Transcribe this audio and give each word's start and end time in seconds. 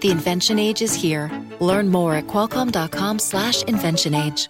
The 0.00 0.10
invention 0.10 0.58
age 0.58 0.82
is 0.82 0.94
here. 0.94 1.30
Learn 1.60 1.90
more 1.90 2.14
at 2.14 2.26
qualcomm.com/slash 2.26 3.64
invention 3.64 4.14
age. 4.14 4.48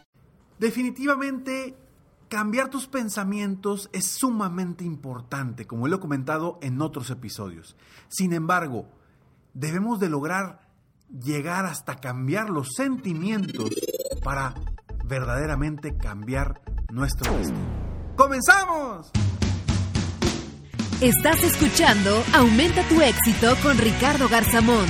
Definitivamente, 0.59 1.75
cambiar 2.29 2.69
tus 2.71 2.87
pensamientos 2.87 3.89
es 3.93 4.07
sumamente 4.07 4.85
importante, 4.85 5.67
como 5.67 5.89
lo 5.89 5.97
he 5.97 6.01
comentado 6.01 6.59
en 6.63 6.81
otros 6.81 7.11
episodios. 7.11 7.77
Sin 8.09 8.33
embargo, 8.33 8.87
debemos 9.55 9.99
de 10.01 10.09
lograr 10.09 10.69
llegar 11.09 11.67
hasta 11.67 11.97
cambiar 11.97 12.51
los 12.51 12.69
sentimientos 12.77 13.71
para 14.23 14.55
verdaderamente 15.05 15.97
cambiar 15.97 16.61
nuestro 16.91 17.33
destino. 17.37 17.59
¡Comenzamos! 18.17 19.11
Estás 21.01 21.43
escuchando 21.43 22.23
Aumenta 22.35 22.87
tu 22.89 23.01
éxito 23.01 23.57
con 23.63 23.79
Ricardo 23.79 24.29
Garzamón, 24.29 24.87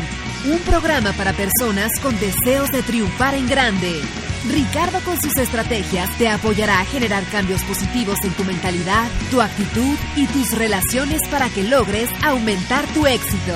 un 0.46 0.58
programa 0.60 1.12
para 1.12 1.32
personas 1.34 1.90
con 2.02 2.18
deseos 2.18 2.70
de 2.70 2.82
triunfar 2.82 3.34
en 3.34 3.46
grande. 3.46 4.00
Ricardo 4.48 4.98
con 5.04 5.20
sus 5.20 5.36
estrategias 5.36 6.16
te 6.16 6.28
apoyará 6.28 6.80
a 6.80 6.84
generar 6.86 7.24
cambios 7.30 7.62
positivos 7.64 8.18
en 8.24 8.32
tu 8.32 8.44
mentalidad, 8.44 9.08
tu 9.30 9.42
actitud 9.42 9.96
y 10.16 10.26
tus 10.28 10.56
relaciones 10.56 11.20
para 11.30 11.50
que 11.50 11.64
logres 11.64 12.08
aumentar 12.24 12.86
tu 12.94 13.06
éxito. 13.06 13.52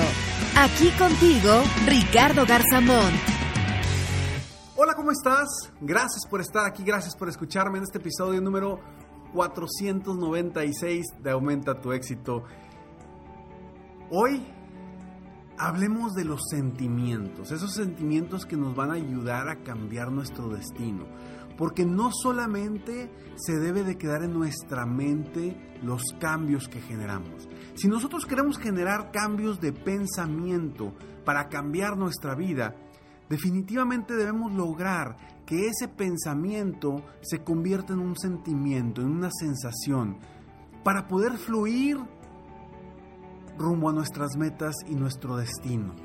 Aquí 0.57 0.89
contigo, 0.91 1.63
Ricardo 1.87 2.45
Garzamón. 2.45 3.13
Hola, 4.75 4.93
¿cómo 4.93 5.11
estás? 5.11 5.47
Gracias 5.81 6.27
por 6.29 6.41
estar 6.41 6.65
aquí, 6.65 6.83
gracias 6.83 7.15
por 7.15 7.29
escucharme 7.29 7.79
en 7.79 7.85
este 7.85 7.97
episodio 7.97 8.41
número 8.41 8.79
496 9.33 11.05
de 11.23 11.31
Aumenta 11.31 11.81
tu 11.81 11.91
éxito. 11.93 12.43
Hoy 14.11 14.45
hablemos 15.57 16.13
de 16.13 16.25
los 16.25 16.41
sentimientos, 16.49 17.51
esos 17.51 17.73
sentimientos 17.73 18.45
que 18.45 18.57
nos 18.57 18.75
van 18.75 18.91
a 18.91 18.95
ayudar 18.95 19.49
a 19.49 19.63
cambiar 19.63 20.11
nuestro 20.11 20.49
destino. 20.49 21.05
Porque 21.57 21.85
no 21.85 22.11
solamente 22.11 23.09
se 23.37 23.53
debe 23.53 23.83
de 23.83 23.97
quedar 23.97 24.23
en 24.23 24.33
nuestra 24.33 24.85
mente 24.85 25.55
los 25.81 26.03
cambios 26.19 26.67
que 26.67 26.81
generamos. 26.81 27.47
Si 27.75 27.87
nosotros 27.87 28.25
queremos 28.25 28.57
generar 28.57 29.11
cambios 29.11 29.61
de 29.61 29.71
pensamiento 29.71 30.93
para 31.23 31.47
cambiar 31.47 31.97
nuestra 31.97 32.35
vida, 32.35 32.75
definitivamente 33.29 34.15
debemos 34.15 34.53
lograr 34.53 35.15
que 35.45 35.67
ese 35.67 35.87
pensamiento 35.87 37.05
se 37.21 37.43
convierta 37.43 37.93
en 37.93 37.99
un 37.99 38.17
sentimiento, 38.17 39.01
en 39.01 39.07
una 39.07 39.29
sensación, 39.31 40.17
para 40.83 41.07
poder 41.07 41.37
fluir 41.37 41.97
rumbo 43.57 43.89
a 43.89 43.93
nuestras 43.93 44.35
metas 44.37 44.75
y 44.87 44.95
nuestro 44.95 45.37
destino. 45.37 45.95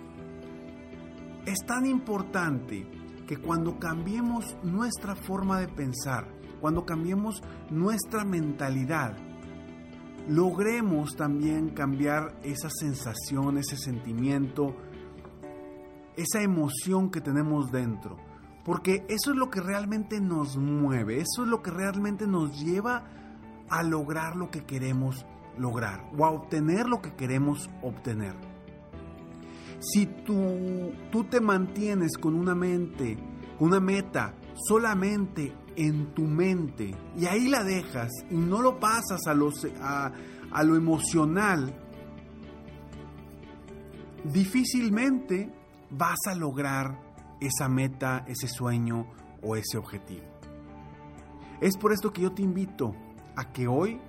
Es 1.46 1.58
tan 1.66 1.86
importante 1.86 2.86
que 3.26 3.36
cuando 3.36 3.78
cambiemos 3.78 4.56
nuestra 4.62 5.14
forma 5.14 5.60
de 5.60 5.68
pensar, 5.68 6.28
cuando 6.60 6.84
cambiemos 6.84 7.42
nuestra 7.70 8.24
mentalidad, 8.24 9.16
logremos 10.28 11.16
también 11.16 11.70
cambiar 11.70 12.38
esa 12.42 12.68
sensación, 12.70 13.58
ese 13.58 13.76
sentimiento, 13.76 14.76
esa 16.16 16.42
emoción 16.42 17.10
que 17.10 17.20
tenemos 17.20 17.70
dentro. 17.70 18.16
Porque 18.64 19.04
eso 19.08 19.30
es 19.30 19.36
lo 19.36 19.48
que 19.48 19.60
realmente 19.60 20.20
nos 20.20 20.56
mueve, 20.56 21.16
eso 21.20 21.44
es 21.44 21.48
lo 21.48 21.62
que 21.62 21.70
realmente 21.70 22.26
nos 22.26 22.60
lleva 22.60 23.04
a 23.70 23.82
lograr 23.82 24.36
lo 24.36 24.50
que 24.50 24.64
queremos 24.64 25.24
lograr 25.60 26.10
o 26.16 26.24
a 26.24 26.30
obtener 26.30 26.86
lo 26.86 27.00
que 27.00 27.14
queremos 27.14 27.68
obtener. 27.82 28.34
Si 29.78 30.06
tú, 30.06 30.92
tú 31.10 31.24
te 31.24 31.40
mantienes 31.40 32.16
con 32.18 32.34
una 32.34 32.54
mente, 32.54 33.18
una 33.58 33.80
meta 33.80 34.34
solamente 34.66 35.54
en 35.76 36.12
tu 36.14 36.22
mente 36.22 36.94
y 37.16 37.26
ahí 37.26 37.48
la 37.48 37.62
dejas 37.62 38.10
y 38.30 38.34
no 38.34 38.60
lo 38.60 38.78
pasas 38.80 39.20
a, 39.26 40.12
a 40.50 40.64
lo 40.64 40.76
emocional, 40.76 41.74
difícilmente 44.24 45.50
vas 45.90 46.18
a 46.26 46.34
lograr 46.34 47.00
esa 47.40 47.68
meta, 47.68 48.24
ese 48.28 48.48
sueño 48.48 49.06
o 49.42 49.56
ese 49.56 49.78
objetivo. 49.78 50.24
Es 51.60 51.76
por 51.76 51.92
esto 51.92 52.12
que 52.12 52.22
yo 52.22 52.32
te 52.32 52.42
invito 52.42 52.94
a 53.36 53.50
que 53.52 53.66
hoy 53.66 54.00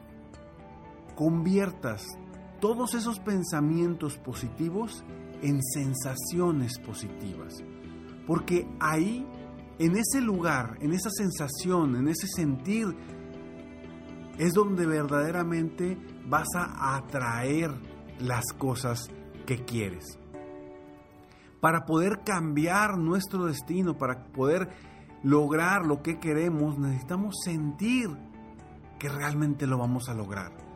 conviertas 1.21 2.17
todos 2.59 2.95
esos 2.95 3.19
pensamientos 3.19 4.17
positivos 4.17 5.03
en 5.43 5.61
sensaciones 5.61 6.79
positivas. 6.79 7.63
Porque 8.25 8.67
ahí, 8.79 9.27
en 9.77 9.97
ese 9.97 10.19
lugar, 10.19 10.79
en 10.81 10.93
esa 10.93 11.11
sensación, 11.11 11.95
en 11.95 12.07
ese 12.07 12.25
sentir, 12.25 12.87
es 14.39 14.53
donde 14.53 14.87
verdaderamente 14.87 15.95
vas 16.27 16.47
a 16.55 16.95
atraer 16.95 17.69
las 18.19 18.45
cosas 18.57 19.07
que 19.45 19.63
quieres. 19.63 20.17
Para 21.59 21.85
poder 21.85 22.21
cambiar 22.25 22.97
nuestro 22.97 23.45
destino, 23.45 23.95
para 23.95 24.25
poder 24.31 24.69
lograr 25.21 25.85
lo 25.85 26.01
que 26.01 26.19
queremos, 26.19 26.79
necesitamos 26.79 27.35
sentir 27.45 28.09
que 28.97 29.07
realmente 29.07 29.67
lo 29.67 29.77
vamos 29.77 30.09
a 30.09 30.15
lograr. 30.15 30.70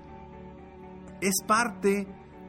Es 1.21 1.35
parte 1.45 2.07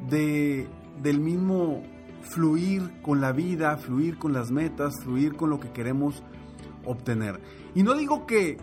de, 0.09 0.69
del 1.03 1.21
mismo 1.21 1.83
fluir 2.23 3.01
con 3.03 3.21
la 3.21 3.33
vida, 3.33 3.77
fluir 3.77 4.19
con 4.19 4.33
las 4.33 4.51
metas, 4.51 4.95
fluir 5.03 5.37
con 5.37 5.51
lo 5.51 5.61
que 5.61 5.71
queremos 5.71 6.23
obtener. 6.85 7.41
Y 7.75 7.83
no 7.83 7.95
digo 7.95 8.27
que 8.27 8.57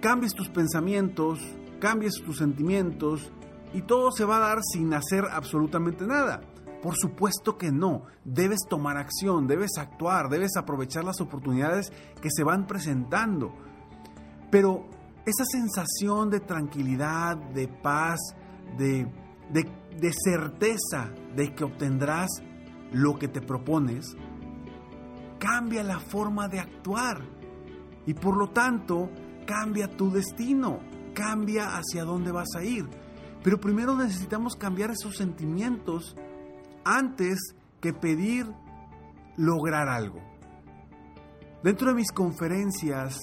cambies 0.00 0.34
tus 0.34 0.48
pensamientos, 0.48 1.40
cambies 1.80 2.14
tus 2.24 2.38
sentimientos 2.38 3.32
y 3.72 3.82
todo 3.82 4.10
se 4.12 4.24
va 4.24 4.36
a 4.36 4.48
dar 4.48 4.58
sin 4.62 4.92
hacer 4.94 5.24
absolutamente 5.30 6.06
nada. 6.06 6.40
Por 6.82 6.96
supuesto 6.96 7.56
que 7.56 7.72
no. 7.72 8.02
Debes 8.24 8.60
tomar 8.68 8.98
acción, 8.98 9.46
debes 9.46 9.78
actuar, 9.78 10.28
debes 10.28 10.56
aprovechar 10.56 11.04
las 11.04 11.20
oportunidades 11.20 11.90
que 12.20 12.28
se 12.30 12.44
van 12.44 12.66
presentando. 12.66 13.54
Pero 14.50 14.86
esa 15.24 15.44
sensación 15.46 16.28
de 16.28 16.40
tranquilidad, 16.40 17.36
de 17.36 17.68
paz, 17.68 18.20
de, 18.76 19.06
de, 19.50 20.12
certeza 20.12 21.10
de 21.34 21.54
que 21.54 21.64
obtendrás 21.64 22.30
lo 22.92 23.18
que 23.18 23.28
te 23.28 23.40
propones, 23.40 24.16
cambia 25.38 25.82
la 25.82 25.98
forma 25.98 26.48
de 26.48 26.60
actuar. 26.60 27.22
Y 28.06 28.14
por 28.14 28.36
lo 28.36 28.50
tanto, 28.50 29.10
cambia 29.46 29.88
tu 29.88 30.10
destino, 30.10 30.80
cambia 31.14 31.76
hacia 31.76 32.04
dónde 32.04 32.32
vas 32.32 32.54
a 32.56 32.64
ir. 32.64 32.88
Pero 33.42 33.60
primero 33.60 33.94
necesitamos 33.94 34.56
cambiar 34.56 34.90
esos 34.90 35.16
sentimientos 35.16 36.16
antes 36.84 37.38
que 37.80 37.92
pedir 37.92 38.46
lograr 39.36 39.88
algo. 39.88 40.20
Dentro 41.62 41.88
de 41.88 41.94
mis 41.94 42.12
conferencias 42.12 43.18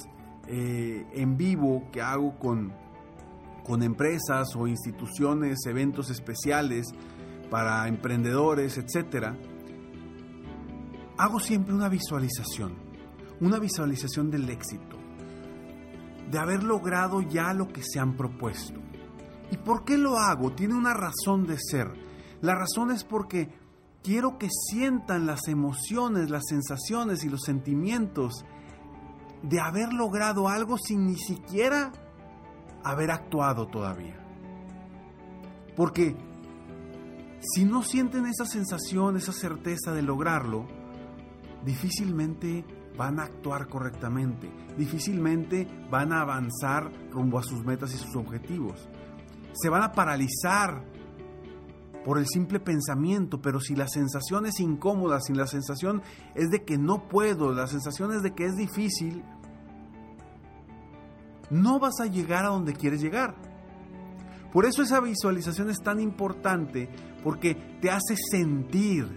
eh, 0.48 1.06
en 1.14 1.38
vivo 1.38 1.90
que 1.92 2.02
hago 2.02 2.38
con, 2.40 2.74
con 3.72 3.84
empresas 3.84 4.50
o 4.58 4.68
instituciones, 4.68 5.66
eventos 5.66 6.10
especiales 6.10 6.88
para 7.50 7.88
emprendedores, 7.88 8.78
etc., 8.78 9.28
hago 11.18 11.40
siempre 11.40 11.74
una 11.74 11.88
visualización, 11.88 12.76
una 13.40 13.60
visualización 13.60 14.30
del 14.30 14.50
éxito, 14.50 14.98
de 16.30 16.38
haber 16.38 16.64
logrado 16.64 17.22
ya 17.22 17.54
lo 17.54 17.70
que 17.70 17.82
se 17.82 17.98
han 17.98 18.18
propuesto. 18.18 18.82
¿Y 19.52 19.56
por 19.56 19.86
qué 19.86 19.98
lo 19.98 20.18
hago? 20.18 20.52
Tiene 20.52 20.76
una 20.76 20.94
razón 20.94 21.48
de 21.48 21.58
ser 21.58 22.12
la 22.42 22.56
razón 22.56 22.92
es 22.92 23.04
porque 23.04 23.50
quiero 24.04 24.38
que 24.38 24.50
sientan 24.50 25.28
las 25.28 25.48
emociones, 25.48 26.30
las 26.30 26.44
sensaciones 26.50 27.24
y 27.24 27.30
los 27.30 27.44
sentimientos 27.44 28.44
de 29.44 29.60
haber 29.60 29.94
logrado 29.94 30.50
algo 30.50 30.78
sin 30.78 31.06
ni 31.06 31.18
siquiera 31.18 31.92
haber 32.84 33.12
actuado 33.12 33.68
todavía. 33.68 34.18
Porque 35.76 36.16
si 37.40 37.66
no 37.66 37.84
sienten 37.84 38.26
esa 38.26 38.46
sensación, 38.46 39.18
esa 39.18 39.32
certeza 39.32 39.94
de 39.94 40.02
lograrlo, 40.02 40.68
difícilmente 41.66 42.66
van 42.98 43.20
a 43.20 43.24
actuar 43.24 43.68
correctamente, 43.68 44.50
difícilmente 44.78 45.68
van 45.90 46.14
a 46.14 46.22
avanzar 46.22 46.92
rumbo 47.12 47.40
a 47.40 47.44
sus 47.44 47.64
metas 47.66 47.94
y 47.94 47.98
sus 47.98 48.16
objetivos. 48.16 48.88
Se 49.54 49.70
van 49.70 49.84
a 49.84 49.92
paralizar 49.92 50.86
por 52.06 52.18
el 52.18 52.28
simple 52.28 52.60
pensamiento, 52.60 53.42
pero 53.42 53.60
si 53.60 53.76
la 53.76 53.88
sensación 53.88 54.46
es 54.46 54.60
incómoda, 54.60 55.20
si 55.22 55.34
la 55.34 55.48
sensación 55.48 56.02
es 56.36 56.50
de 56.50 56.64
que 56.64 56.78
no 56.78 57.08
puedo, 57.08 57.52
la 57.54 57.68
sensación 57.68 58.12
es 58.12 58.22
de 58.22 58.34
que 58.34 58.46
es 58.46 58.56
difícil, 58.56 59.24
no 61.52 61.80
vas 61.80 62.00
a 62.02 62.08
llegar 62.08 62.46
a 62.46 62.50
donde 62.50 62.74
quieres 62.74 63.02
llegar. 63.02 63.36
Por 64.52 64.66
eso 64.66 64.82
esa 64.82 65.00
visualización 65.00 65.70
es 65.70 65.82
tan 65.82 66.00
importante, 66.00 66.90
porque 67.24 67.56
te 67.82 67.92
hace 67.92 68.16
sentir, 68.32 69.08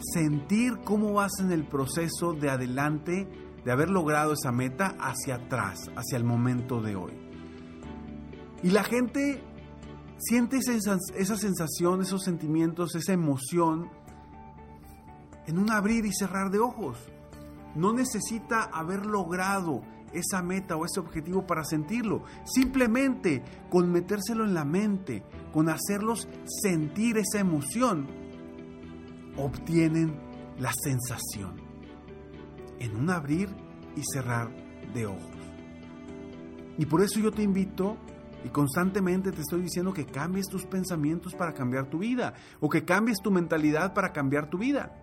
sentir 0.00 0.78
cómo 0.84 1.12
vas 1.12 1.32
en 1.40 1.52
el 1.52 1.64
proceso 1.64 2.32
de 2.32 2.50
adelante, 2.50 3.28
de 3.64 3.72
haber 3.72 3.90
logrado 3.90 4.32
esa 4.32 4.50
meta 4.50 4.96
hacia 4.98 5.36
atrás, 5.36 5.90
hacia 5.94 6.16
el 6.16 6.24
momento 6.24 6.80
de 6.80 6.96
hoy. 6.96 7.12
Y 8.62 8.70
la 8.70 8.82
gente 8.82 9.42
siente 10.18 10.58
esa, 10.58 11.36
sensación, 11.36 12.02
esos 12.02 12.22
sentimientos, 12.22 12.94
esa 12.94 13.12
emoción 13.12 13.88
en 15.46 15.58
un 15.58 15.70
abrir 15.70 16.04
y 16.04 16.12
cerrar 16.12 16.50
de 16.50 16.58
ojos. 16.58 16.98
No 17.74 17.92
necesita 17.92 18.64
haber 18.64 19.06
logrado 19.06 19.82
esa 20.12 20.42
meta 20.42 20.76
o 20.76 20.84
ese 20.84 21.00
objetivo 21.00 21.46
para 21.46 21.64
sentirlo. 21.64 22.24
Simplemente 22.44 23.42
con 23.68 23.90
metérselo 23.90 24.44
en 24.44 24.54
la 24.54 24.64
mente, 24.64 25.22
con 25.52 25.68
hacerlos 25.68 26.28
sentir 26.62 27.18
esa 27.18 27.40
emoción, 27.40 28.06
obtienen 29.36 30.18
la 30.58 30.72
sensación 30.72 31.60
en 32.78 32.96
un 32.96 33.10
abrir 33.10 33.48
y 33.96 34.02
cerrar 34.12 34.50
de 34.94 35.06
ojos. 35.06 35.36
Y 36.78 36.86
por 36.86 37.02
eso 37.02 37.20
yo 37.20 37.30
te 37.30 37.42
invito 37.42 37.96
y 38.44 38.48
constantemente 38.48 39.32
te 39.32 39.42
estoy 39.42 39.60
diciendo 39.62 39.92
que 39.92 40.06
cambies 40.06 40.46
tus 40.46 40.64
pensamientos 40.64 41.34
para 41.34 41.52
cambiar 41.52 41.86
tu 41.86 41.98
vida 41.98 42.34
o 42.58 42.68
que 42.68 42.84
cambies 42.84 43.18
tu 43.22 43.30
mentalidad 43.30 43.92
para 43.92 44.12
cambiar 44.12 44.48
tu 44.48 44.58
vida. 44.58 44.96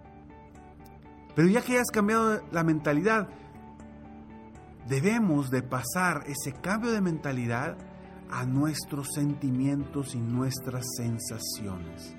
Pero 1.36 1.48
ya 1.48 1.62
que 1.62 1.74
hayas 1.74 1.92
cambiado 1.92 2.42
la 2.52 2.64
mentalidad, 2.64 3.30
debemos 4.88 5.50
de 5.50 5.62
pasar 5.62 6.24
ese 6.28 6.54
cambio 6.54 6.92
de 6.92 7.02
mentalidad 7.02 7.78
a 8.30 8.46
nuestros 8.46 9.08
sentimientos 9.14 10.16
y 10.16 10.20
nuestras 10.20 10.86
sensaciones. 10.96 12.16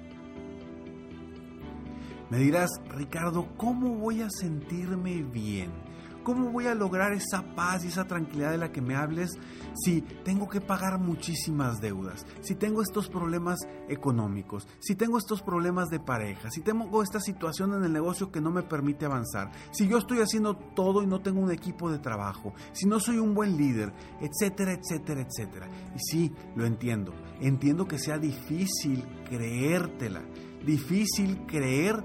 Me 2.31 2.39
dirás, 2.39 2.71
Ricardo, 2.91 3.49
¿cómo 3.57 3.95
voy 3.97 4.21
a 4.21 4.29
sentirme 4.31 5.23
bien? 5.23 5.88
¿Cómo 6.29 6.51
voy 6.51 6.67
a 6.67 6.75
lograr 6.75 7.15
esa 7.15 7.43
paz 7.55 7.87
y 7.87 7.89
esa 7.89 8.07
tranquilidad 8.07 8.51
de 8.51 8.59
la 8.59 8.71
que 8.71 8.83
me 8.83 8.95
hables 8.95 9.31
si 9.75 10.03
tengo 10.03 10.47
que 10.47 10.61
pagar 10.61 10.99
muchísimas 11.01 11.81
deudas? 11.81 12.27
Si 12.43 12.55
tengo 12.55 12.83
estos 12.83 13.09
problemas 13.09 13.57
económicos, 13.89 14.69
si 14.79 14.95
tengo 14.95 15.17
estos 15.17 15.41
problemas 15.41 15.89
de 15.89 16.01
pareja, 16.01 16.51
si 16.51 16.61
tengo 16.61 17.03
esta 17.03 17.19
situación 17.19 17.73
en 17.73 17.83
el 17.83 17.95
negocio 17.95 18.31
que 18.31 18.43
no 18.43 18.51
me 18.51 18.63
permite 18.63 19.07
avanzar, 19.07 19.51
si 19.71 19.89
yo 19.89 19.97
estoy 19.97 20.19
haciendo 20.19 20.55
todo 20.55 21.03
y 21.03 21.07
no 21.07 21.23
tengo 21.23 21.41
un 21.41 21.51
equipo 21.51 21.91
de 21.91 21.99
trabajo, 21.99 22.53
si 22.73 22.85
no 22.85 23.01
soy 23.01 23.17
un 23.17 23.33
buen 23.33 23.57
líder, 23.57 23.95
etcétera, 24.21 24.75
etcétera, 24.75 25.23
etcétera. 25.23 25.71
Y 25.97 25.99
sí, 25.99 26.35
lo 26.57 26.67
entiendo. 26.67 27.15
Entiendo 27.41 27.89
que 27.89 27.99
sea 27.99 28.19
difícil 28.19 29.03
creértela, 29.31 30.21
difícil 30.63 31.47
creer 31.47 32.05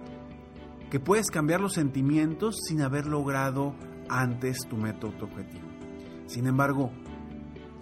que 0.90 1.02
puedes 1.02 1.30
cambiar 1.30 1.60
los 1.60 1.74
sentimientos 1.74 2.56
sin 2.66 2.84
haber 2.84 3.06
logrado 3.06 3.76
antes 4.10 4.58
tu 4.70 4.78
meta 4.78 5.10
tu 5.18 5.26
objetivo. 5.26 5.68
Sin 6.28 6.48
embargo, 6.48 6.92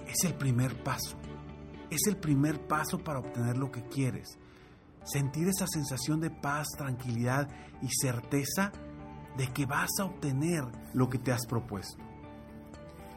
es 0.07 0.23
el 0.25 0.33
primer 0.35 0.81
paso. 0.83 1.17
Es 1.89 2.07
el 2.07 2.17
primer 2.17 2.67
paso 2.67 2.97
para 2.99 3.19
obtener 3.19 3.57
lo 3.57 3.71
que 3.71 3.83
quieres. 3.83 4.37
Sentir 5.03 5.47
esa 5.47 5.65
sensación 5.67 6.19
de 6.19 6.29
paz, 6.29 6.67
tranquilidad 6.77 7.49
y 7.81 7.87
certeza 7.89 8.71
de 9.37 9.47
que 9.47 9.65
vas 9.65 9.89
a 9.99 10.05
obtener 10.05 10.63
lo 10.93 11.09
que 11.09 11.17
te 11.17 11.31
has 11.31 11.45
propuesto. 11.45 12.03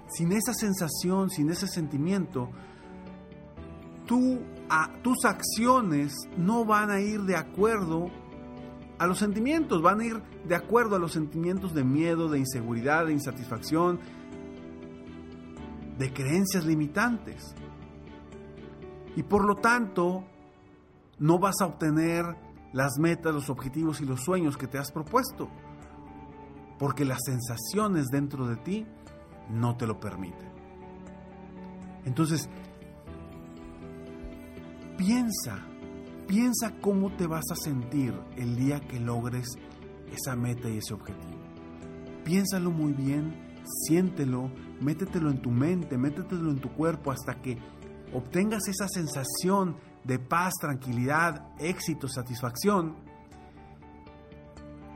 Sin 0.08 0.32
esa 0.32 0.54
sensación, 0.54 1.30
sin 1.30 1.50
ese 1.50 1.66
sentimiento, 1.66 2.50
tú, 4.06 4.40
tus 5.02 5.24
acciones 5.24 6.14
no 6.36 6.64
van 6.64 6.90
a 6.90 7.00
ir 7.00 7.22
de 7.22 7.36
acuerdo 7.36 8.10
a 8.98 9.06
los 9.06 9.18
sentimientos, 9.18 9.82
van 9.82 10.00
a 10.00 10.04
ir 10.04 10.22
de 10.46 10.54
acuerdo 10.54 10.96
a 10.96 10.98
los 10.98 11.12
sentimientos 11.12 11.74
de 11.74 11.84
miedo, 11.84 12.28
de 12.28 12.38
inseguridad, 12.38 13.06
de 13.06 13.12
insatisfacción, 13.12 13.98
de 15.98 16.12
creencias 16.12 16.64
limitantes. 16.64 17.54
Y 19.16 19.22
por 19.22 19.44
lo 19.44 19.56
tanto, 19.56 20.24
no 21.18 21.38
vas 21.38 21.60
a 21.60 21.66
obtener 21.66 22.24
las 22.72 22.98
metas, 22.98 23.32
los 23.32 23.50
objetivos 23.50 24.00
y 24.00 24.04
los 24.04 24.22
sueños 24.22 24.56
que 24.56 24.66
te 24.66 24.78
has 24.78 24.90
propuesto, 24.90 25.48
porque 26.78 27.04
las 27.04 27.20
sensaciones 27.24 28.06
dentro 28.08 28.46
de 28.46 28.56
ti 28.56 28.86
no 29.50 29.76
te 29.76 29.86
lo 29.86 30.00
permiten. 30.00 30.52
Entonces, 32.04 32.48
piensa 34.96 35.66
Piensa 36.26 36.72
cómo 36.80 37.14
te 37.16 37.26
vas 37.26 37.44
a 37.50 37.56
sentir 37.56 38.14
el 38.36 38.56
día 38.56 38.80
que 38.80 38.98
logres 38.98 39.46
esa 40.10 40.34
meta 40.34 40.68
y 40.70 40.78
ese 40.78 40.94
objetivo. 40.94 41.38
Piénsalo 42.24 42.70
muy 42.70 42.92
bien, 42.92 43.34
siéntelo, 43.86 44.50
métetelo 44.80 45.30
en 45.30 45.42
tu 45.42 45.50
mente, 45.50 45.98
métetelo 45.98 46.50
en 46.50 46.60
tu 46.60 46.70
cuerpo 46.72 47.10
hasta 47.10 47.42
que 47.42 47.58
obtengas 48.14 48.66
esa 48.68 48.88
sensación 48.88 49.76
de 50.04 50.18
paz, 50.18 50.54
tranquilidad, 50.60 51.48
éxito, 51.58 52.08
satisfacción. 52.08 52.96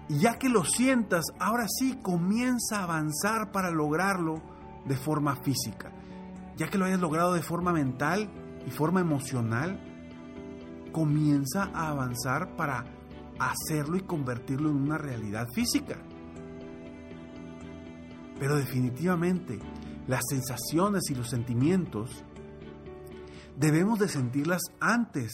Y 0.08 0.20
ya 0.20 0.38
que 0.38 0.48
lo 0.48 0.64
sientas, 0.64 1.26
ahora 1.38 1.66
sí 1.68 1.98
comienza 2.02 2.80
a 2.80 2.84
avanzar 2.84 3.52
para 3.52 3.70
lograrlo 3.70 4.40
de 4.86 4.96
forma 4.96 5.36
física. 5.36 5.92
Ya 6.56 6.68
que 6.68 6.78
lo 6.78 6.86
hayas 6.86 7.00
logrado 7.00 7.34
de 7.34 7.42
forma 7.42 7.72
mental 7.72 8.30
y 8.66 8.70
forma 8.70 9.00
emocional, 9.00 9.97
comienza 10.98 11.70
a 11.72 11.90
avanzar 11.90 12.56
para 12.56 12.84
hacerlo 13.38 13.96
y 13.96 14.00
convertirlo 14.00 14.68
en 14.68 14.78
una 14.78 14.98
realidad 14.98 15.46
física. 15.54 15.96
Pero 18.40 18.56
definitivamente 18.56 19.60
las 20.08 20.22
sensaciones 20.28 21.04
y 21.08 21.14
los 21.14 21.30
sentimientos 21.30 22.24
debemos 23.56 24.00
de 24.00 24.08
sentirlas 24.08 24.60
antes, 24.80 25.30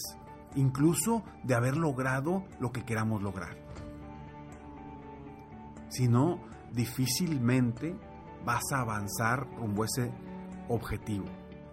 incluso 0.54 1.22
de 1.44 1.54
haber 1.54 1.78
logrado 1.78 2.44
lo 2.60 2.70
que 2.70 2.84
queramos 2.84 3.22
lograr. 3.22 3.56
Si 5.88 6.08
no, 6.08 6.42
difícilmente 6.72 7.96
vas 8.44 8.64
a 8.70 8.80
avanzar 8.80 9.48
a 9.48 9.84
ese 9.84 10.12
objetivo. 10.68 11.24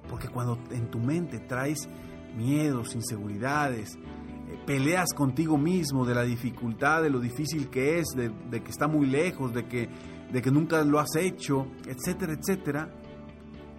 Porque 0.09 0.29
cuando 0.29 0.57
en 0.71 0.89
tu 0.89 0.99
mente 0.99 1.39
traes 1.39 1.89
miedos, 2.35 2.95
inseguridades, 2.95 3.95
eh, 3.95 4.59
peleas 4.65 5.13
contigo 5.13 5.57
mismo 5.57 6.05
de 6.05 6.15
la 6.15 6.23
dificultad, 6.23 7.03
de 7.03 7.09
lo 7.09 7.19
difícil 7.19 7.69
que 7.69 7.99
es, 7.99 8.07
de, 8.15 8.61
que 8.61 8.69
está 8.71 8.87
muy 8.87 9.05
lejos, 9.07 9.53
de 9.53 9.67
que, 9.67 9.89
de 10.31 10.41
que 10.41 10.51
nunca 10.51 10.83
lo 10.83 10.99
has 10.99 11.15
hecho, 11.15 11.67
etcétera, 11.87 12.33
etcétera, 12.33 12.93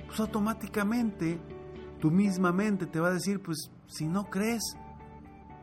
pues 0.06 0.20
automáticamente 0.20 1.40
tu 2.00 2.10
misma 2.10 2.52
mente 2.52 2.86
te 2.86 3.00
va 3.00 3.08
a 3.08 3.14
decir, 3.14 3.40
pues 3.42 3.70
si 3.86 4.06
no 4.06 4.24
crees, 4.24 4.62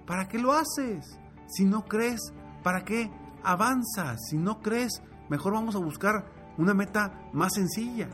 ¿para 0.05 0.27
qué 0.27 0.39
lo 0.39 0.53
haces? 0.53 1.19
Si 1.48 1.65
no 1.65 1.86
crees, 1.86 2.34
¿para 2.63 2.84
qué 2.84 3.12
avanzas? 3.43 4.19
Si 4.29 4.38
no 4.38 4.62
crees, 4.62 5.01
mejor 5.29 5.53
vamos 5.53 5.75
a 5.75 5.79
buscar 5.79 6.25
una 6.58 6.74
meta 6.74 7.29
más 7.34 7.53
sencilla. 7.53 8.10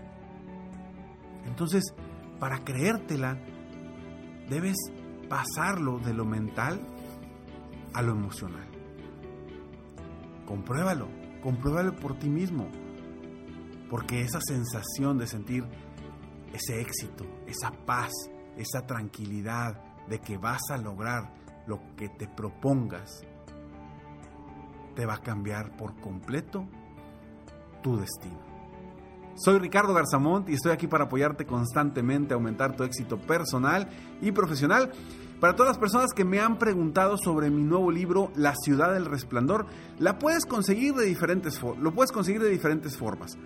Entonces, 1.45 1.83
para 2.39 2.63
creértela, 2.63 3.37
debes 4.49 4.75
pasarlo 5.29 5.99
de 5.99 6.13
lo 6.13 6.25
mental 6.25 6.79
a 7.93 8.01
lo 8.01 8.11
emocional. 8.11 8.67
Compruébalo, 10.45 11.07
compruébalo 11.41 11.95
por 11.95 12.17
ti 12.19 12.29
mismo, 12.29 12.69
porque 13.89 14.21
esa 14.21 14.39
sensación 14.41 15.17
de 15.17 15.27
sentir 15.27 15.65
ese 16.53 16.81
éxito, 16.81 17.25
esa 17.47 17.71
paz, 17.71 18.11
esa 18.57 18.85
tranquilidad 18.85 19.81
de 20.07 20.19
que 20.19 20.37
vas 20.37 20.61
a 20.69 20.77
lograr 20.77 21.33
lo 21.67 21.81
que 21.95 22.09
te 22.09 22.27
propongas, 22.27 23.21
te 24.95 25.05
va 25.05 25.15
a 25.15 25.21
cambiar 25.21 25.75
por 25.75 25.99
completo 25.99 26.67
tu 27.81 27.97
destino. 27.97 28.54
Soy 29.35 29.59
Ricardo 29.59 29.93
Garzamont 29.93 30.49
y 30.49 30.53
estoy 30.53 30.71
aquí 30.71 30.87
para 30.87 31.03
apoyarte 31.05 31.45
constantemente 31.45 32.33
aumentar 32.33 32.77
tu 32.77 32.83
éxito 32.83 33.19
personal 33.19 33.89
y 34.21 34.31
profesional. 34.31 34.91
Para 35.41 35.57
todas 35.57 35.71
las 35.71 35.77
personas 35.77 36.13
que 36.13 36.23
me 36.23 36.39
han 36.39 36.57
preguntado 36.57 37.17
sobre 37.17 37.49
mi 37.49 37.61
nuevo 37.61 37.91
libro 37.91 38.31
La 38.35 38.55
ciudad 38.55 38.93
del 38.93 39.03
resplandor, 39.05 39.65
la 39.99 40.19
puedes 40.19 40.45
conseguir 40.45 40.93
de 40.93 41.03
diferentes 41.05 41.61
lo 41.61 41.93
puedes 41.93 42.13
conseguir 42.13 42.41
de 42.41 42.49
diferentes 42.49 42.97
formas. 42.97 43.37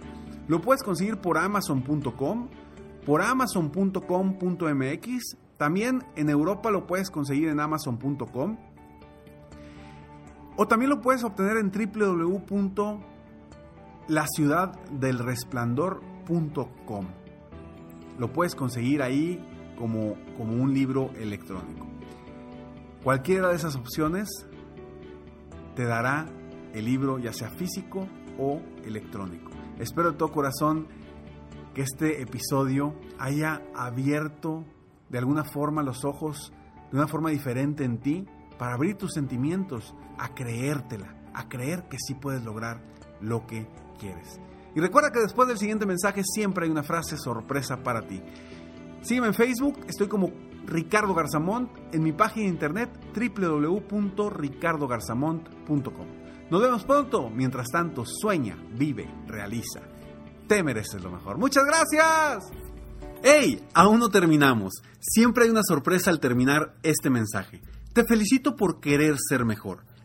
Lo 0.48 0.62
puedes 0.62 0.84
conseguir 0.84 1.18
por 1.18 1.40
amazon.com, 1.40 2.50
por 3.04 3.24
amazon.com.mx, 3.24 5.38
también 5.58 6.04
en 6.16 6.30
Europa 6.30 6.70
lo 6.70 6.86
puedes 6.86 7.10
conseguir 7.10 7.50
en 7.50 7.60
amazon.com 7.60 8.58
o 10.56 10.68
también 10.68 10.90
lo 10.90 11.02
puedes 11.02 11.24
obtener 11.24 11.58
en 11.58 11.72
www.laciudaddelresplandor.com. 14.10 17.06
Lo 18.18 18.34
puedes 18.34 18.56
conseguir 18.56 19.02
ahí 19.02 19.42
como, 19.78 20.16
como 20.38 20.54
un 20.54 20.74
libro 20.74 21.12
electrónico. 21.16 21.88
Cualquiera 23.04 23.50
de 23.50 23.56
esas 23.56 23.76
opciones 23.76 24.30
te 25.76 25.84
dará 25.86 26.26
el 26.74 26.86
libro 26.86 27.20
ya 27.20 27.32
sea 27.32 27.50
físico 27.50 28.08
o 28.38 28.62
electrónico. 28.84 29.52
Espero 29.80 30.12
de 30.12 30.18
todo 30.18 30.32
corazón 30.32 30.88
que 31.74 31.82
este 31.82 32.22
episodio 32.22 32.94
haya 33.18 33.62
abierto 33.74 34.66
de 35.10 35.20
alguna 35.20 35.46
forma 35.46 35.84
los 35.84 36.04
ojos 36.04 36.52
de 36.92 36.98
una 36.98 37.08
forma 37.08 37.30
diferente 37.30 37.86
en 37.86 38.00
ti 38.00 38.26
para 38.58 38.74
abrir 38.74 38.98
tus 38.98 39.14
sentimientos 39.14 39.96
a 40.18 40.34
creértela, 40.34 41.16
a 41.34 41.48
creer 41.48 41.88
que 41.88 41.96
sí 41.98 42.16
puedes 42.16 42.44
lograr 42.44 42.82
lo 43.22 43.48
que 43.48 43.70
quieres. 44.00 44.40
Y 44.76 44.80
recuerda 44.80 45.12
que 45.12 45.20
después 45.20 45.48
del 45.48 45.58
siguiente 45.58 45.86
mensaje 45.86 46.24
siempre 46.24 46.66
hay 46.66 46.72
una 46.72 46.84
frase 46.84 47.18
sorpresa 47.18 47.84
para 47.84 48.08
ti. 48.08 48.22
Sígueme 49.02 49.28
en 49.28 49.34
Facebook, 49.34 49.80
estoy 49.88 50.08
como 50.08 50.32
Ricardo 50.66 51.14
Garzamont, 51.14 51.70
en 51.94 52.04
mi 52.04 52.12
página 52.12 52.46
de 52.46 52.52
internet 52.52 52.90
www.ricardogarzamont.com. 53.14 56.08
Nos 56.50 56.62
vemos 56.62 56.84
pronto, 56.84 57.30
mientras 57.30 57.68
tanto 57.68 58.04
sueña, 58.06 58.58
vive, 58.72 59.08
realiza. 59.28 59.82
Te 60.48 60.64
mereces 60.64 61.04
lo 61.04 61.12
mejor. 61.12 61.38
Muchas 61.38 61.64
gracias. 61.64 62.52
¡Hey! 63.22 63.64
Aún 63.74 64.00
no 64.00 64.10
terminamos. 64.10 64.82
Siempre 65.00 65.44
hay 65.44 65.52
una 65.52 65.64
sorpresa 65.64 66.10
al 66.10 66.20
terminar 66.20 66.76
este 66.82 67.10
mensaje. 67.10 67.62
Te 67.94 68.06
felicito 68.06 68.56
por 68.56 68.80
querer 68.80 69.16
ser 69.18 69.46
mejor. 69.46 69.86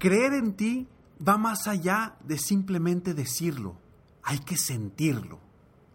Creer 0.00 0.32
en 0.32 0.54
ti 0.54 0.88
va 1.20 1.36
más 1.36 1.68
allá 1.68 2.14
de 2.24 2.38
simplemente 2.38 3.12
decirlo. 3.12 3.76
Hay 4.22 4.38
que 4.38 4.56
sentirlo. 4.56 5.40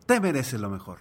Te 0.06 0.20
mereces 0.20 0.62
lo 0.62 0.70
mejor. 0.70 1.00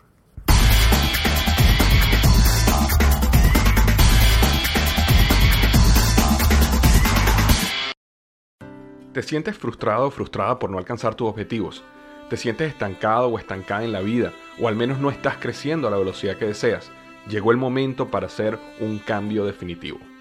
¿Te 9.13 9.23
sientes 9.23 9.59
frustrado 9.59 10.07
o 10.07 10.11
frustrada 10.11 10.59
por 10.59 10.71
no 10.71 10.79
alcanzar 10.79 11.15
tus 11.15 11.29
objetivos? 11.29 11.85
¿Te 12.31 12.39
sientes 12.39 12.73
estancado 12.73 13.29
o 13.29 13.39
estancada 13.39 13.85
en 13.85 13.93
la 13.93 14.01
vida? 14.01 14.33
¿O 14.59 14.67
al 14.67 14.77
menos 14.77 14.99
no 14.99 15.11
estás 15.11 15.37
creciendo 15.37 15.89
a 15.89 15.91
la 15.91 15.99
velocidad 15.99 16.39
que 16.39 16.47
deseas? 16.47 16.91
Llegó 17.29 17.51
el 17.51 17.59
momento 17.59 18.11
para 18.11 18.29
hacer 18.29 18.59
un 18.81 18.99
cambio 18.99 19.45
definitivo. 19.45 19.99